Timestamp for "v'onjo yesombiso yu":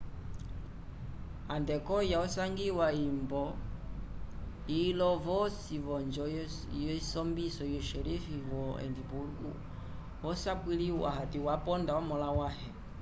5.85-7.81